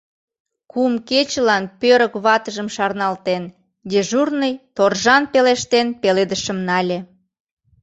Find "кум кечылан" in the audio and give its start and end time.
0.71-1.63